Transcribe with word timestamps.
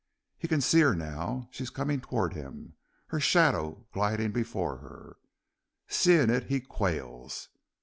He 0.39 0.47
can 0.47 0.61
see 0.61 0.79
her 0.79 0.95
now. 0.95 1.47
She 1.51 1.61
is 1.61 1.69
coming 1.69 2.01
towards 2.01 2.33
him, 2.33 2.73
her 3.09 3.19
shadow 3.19 3.85
gliding 3.93 4.31
before 4.31 4.77
her. 4.79 5.17
Seeing 5.87 6.31
it 6.31 6.45
he 6.45 6.59
quails. 6.59 7.49